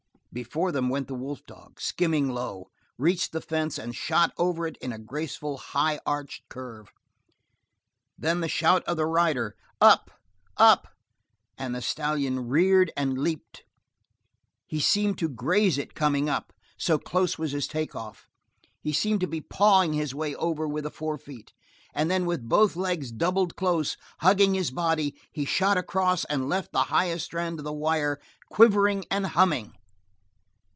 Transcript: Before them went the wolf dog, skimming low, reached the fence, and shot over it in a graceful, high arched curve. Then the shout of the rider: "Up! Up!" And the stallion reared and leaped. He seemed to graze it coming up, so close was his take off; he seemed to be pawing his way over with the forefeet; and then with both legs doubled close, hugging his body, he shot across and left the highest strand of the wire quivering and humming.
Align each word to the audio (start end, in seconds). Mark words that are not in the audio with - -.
Before 0.33 0.71
them 0.71 0.87
went 0.87 1.09
the 1.09 1.13
wolf 1.15 1.45
dog, 1.45 1.81
skimming 1.81 2.29
low, 2.29 2.69
reached 2.97 3.33
the 3.33 3.41
fence, 3.41 3.77
and 3.77 3.93
shot 3.93 4.31
over 4.37 4.65
it 4.65 4.77
in 4.77 4.93
a 4.93 4.97
graceful, 4.97 5.57
high 5.57 5.99
arched 6.05 6.43
curve. 6.47 6.87
Then 8.17 8.39
the 8.39 8.47
shout 8.47 8.81
of 8.85 8.95
the 8.95 9.05
rider: 9.07 9.57
"Up! 9.81 10.09
Up!" 10.55 10.87
And 11.57 11.75
the 11.75 11.81
stallion 11.81 12.47
reared 12.47 12.93
and 12.95 13.17
leaped. 13.17 13.65
He 14.65 14.79
seemed 14.79 15.17
to 15.17 15.27
graze 15.27 15.77
it 15.77 15.95
coming 15.95 16.29
up, 16.29 16.53
so 16.77 16.97
close 16.97 17.37
was 17.37 17.51
his 17.51 17.67
take 17.67 17.93
off; 17.93 18.29
he 18.79 18.93
seemed 18.93 19.19
to 19.19 19.27
be 19.27 19.41
pawing 19.41 19.91
his 19.91 20.15
way 20.15 20.33
over 20.35 20.65
with 20.65 20.85
the 20.85 20.91
forefeet; 20.91 21.51
and 21.93 22.09
then 22.09 22.25
with 22.25 22.47
both 22.47 22.77
legs 22.77 23.11
doubled 23.11 23.57
close, 23.57 23.97
hugging 24.21 24.53
his 24.53 24.71
body, 24.71 25.13
he 25.33 25.43
shot 25.43 25.75
across 25.75 26.23
and 26.23 26.47
left 26.47 26.71
the 26.71 26.83
highest 26.83 27.25
strand 27.25 27.59
of 27.59 27.65
the 27.65 27.73
wire 27.73 28.17
quivering 28.49 29.03
and 29.11 29.25
humming. 29.35 29.73